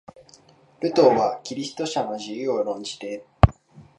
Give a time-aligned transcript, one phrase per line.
[0.79, 3.23] ルターはキリスト者の自由を論じて、